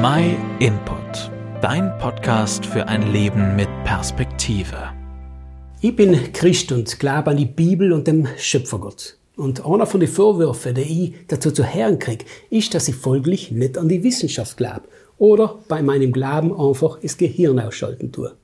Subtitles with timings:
[0.00, 4.92] My Input, dein Podcast für ein Leben mit Perspektive.
[5.80, 9.18] Ich bin Christ und glaube an die Bibel und dem Schöpfergott.
[9.34, 13.50] Und einer von den Vorwürfen, die ich dazu zu hören kriege, ist, dass ich folglich
[13.50, 14.82] nicht an die Wissenschaft glaube
[15.18, 18.36] oder bei meinem Glauben einfach das Gehirn ausschalten tue.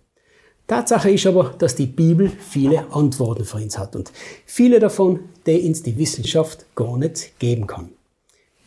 [0.67, 4.11] Tatsache ist aber, dass die Bibel viele Antworten für uns hat und
[4.45, 7.91] viele davon, die uns die Wissenschaft gar nicht geben kann.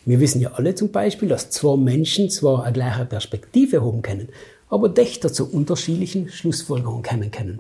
[0.08, 4.30] Wir wissen ja alle zum Beispiel, dass zwei Menschen zwar eine gleiche Perspektive haben können,
[4.70, 7.60] aber Dächter zu unterschiedlichen Schlussfolgerungen kommen können.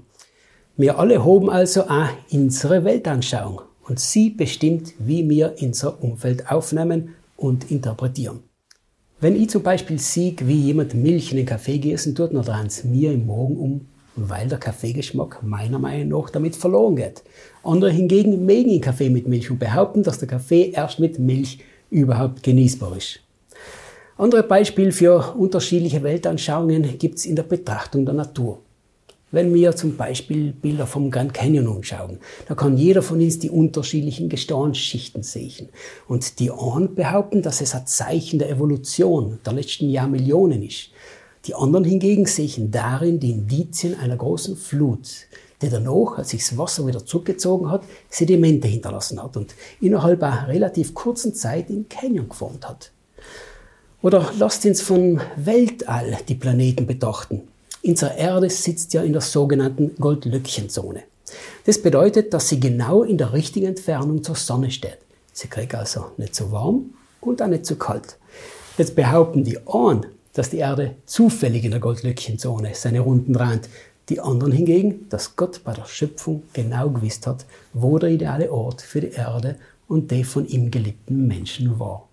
[0.77, 7.15] Wir alle haben also auch unsere Weltanschauung und sie bestimmt, wie wir unser Umfeld aufnehmen
[7.35, 8.39] und interpretieren.
[9.19, 12.67] Wenn ich zum Beispiel sehe, wie jemand Milch in den Kaffee gießen tut, dann dreht
[12.67, 17.23] es mir im Morgen um, weil der Kaffeegeschmack meiner Meinung nach damit verloren geht.
[17.65, 21.59] Andere hingegen mögen den Kaffee mit Milch und behaupten, dass der Kaffee erst mit Milch
[21.89, 23.19] überhaupt genießbar ist.
[24.17, 28.59] Andere Beispiele für unterschiedliche Weltanschauungen gibt es in der Betrachtung der Natur.
[29.29, 33.49] Wenn wir zum Beispiel Bilder vom Grand Canyon anschauen, da kann jeder von uns die
[33.49, 35.67] unterschiedlichen Gesteinsschichten sehen.
[36.07, 40.91] Und die einen behaupten, dass es ein Zeichen der Evolution der letzten Jahrmillionen ist.
[41.45, 45.09] Die anderen hingegen sehen darin die Indizien einer großen Flut,
[45.61, 50.47] die danach, als sich das Wasser wieder zurückgezogen hat, Sedimente hinterlassen hat und innerhalb einer
[50.47, 52.91] relativ kurzen Zeit den Canyon geformt hat.
[54.01, 57.47] Oder lasst uns vom Weltall die Planeten betrachten.
[57.83, 61.03] Unsere Erde sitzt ja in der sogenannten Goldlöckchenzone.
[61.65, 64.99] Das bedeutet, dass sie genau in der richtigen Entfernung zur Sonne steht.
[65.33, 68.17] Sie kriegt also nicht zu so warm und auch nicht zu so kalt.
[68.77, 73.67] Jetzt behaupten die einen, dass die Erde zufällig in der Goldlöckchenzone seine Runden dreht,
[74.09, 78.81] die anderen hingegen, dass Gott bei der Schöpfung genau gewusst hat, wo der ideale Ort
[78.81, 82.07] für die Erde und der von ihm geliebten Menschen war.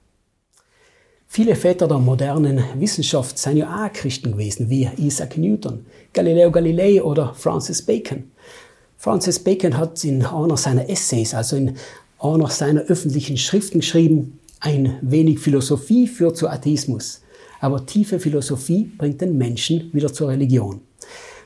[1.26, 7.02] Viele Väter der modernen Wissenschaft seien ja auch Christen gewesen, wie Isaac Newton, Galileo Galilei
[7.02, 8.30] oder Francis Bacon.
[8.96, 11.76] Francis Bacon hat in einer seiner Essays, also in
[12.20, 17.20] einer seiner öffentlichen Schriften geschrieben, ein wenig Philosophie führt zu Atheismus,
[17.60, 20.80] aber tiefe Philosophie bringt den Menschen wieder zur Religion.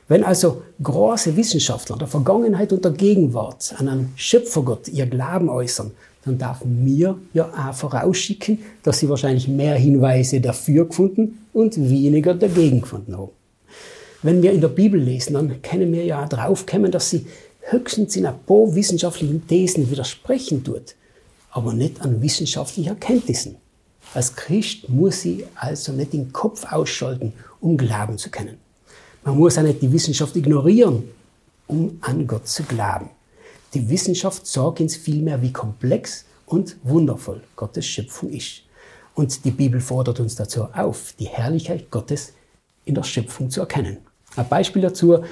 [0.09, 5.91] Wenn also große Wissenschaftler der Vergangenheit und der Gegenwart an einen Schöpfergott ihr Glauben äußern,
[6.25, 12.33] dann darf mir ja auch vorausschicken, dass sie wahrscheinlich mehr Hinweise dafür gefunden und weniger
[12.33, 13.29] dagegen gefunden haben.
[14.23, 17.27] Wenn wir in der Bibel lesen, dann können wir ja draufkommen, dass sie
[17.61, 20.95] höchstens in ein paar wissenschaftlichen Thesen widersprechen tut,
[21.51, 23.57] aber nicht an wissenschaftlichen Erkenntnissen.
[24.15, 28.57] Als Christ muss sie also nicht den Kopf ausschalten, um glauben zu können.
[29.23, 31.03] Man muss auch nicht die Wissenschaft ignorieren,
[31.67, 33.09] um an Gott zu glauben.
[33.73, 38.63] Die Wissenschaft sagt uns vielmehr, wie komplex und wundervoll Gottes Schöpfung ist.
[39.13, 42.33] Und die Bibel fordert uns dazu auf, die Herrlichkeit Gottes
[42.85, 43.97] in der Schöpfung zu erkennen.
[44.35, 45.23] Ein Beispiel dazu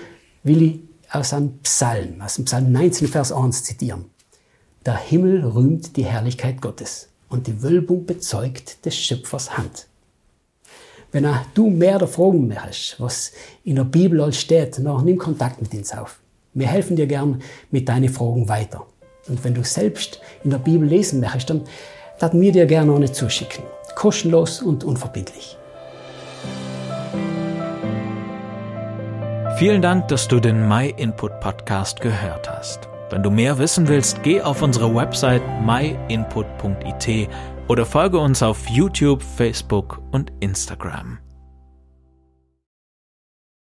[0.43, 4.05] will ich aus einem Psalm, aus dem Psalm 19, Vers 1 zitieren.
[4.85, 9.87] Der Himmel rühmt die Herrlichkeit Gottes und die Wölbung bezeugt des Schöpfers Hand.
[11.11, 13.31] Wenn auch du mehr Fragen hast, was
[13.63, 16.19] in der Bibel alles steht, dann nimm Kontakt mit uns auf.
[16.53, 17.41] Wir helfen dir gern
[17.71, 18.85] mit deinen Fragen weiter.
[19.27, 21.63] Und wenn du selbst in der Bibel lesen möchtest, dann
[22.19, 23.63] werden wir dir gerne eine zuschicken.
[23.95, 25.57] Kostenlos und unverbindlich.
[29.57, 32.87] Vielen Dank, dass du den My Input Podcast gehört hast.
[33.09, 37.29] Wenn du mehr wissen willst, geh auf unsere Website myinput.it
[37.67, 41.19] oder folge uns auf YouTube, Facebook und Instagram.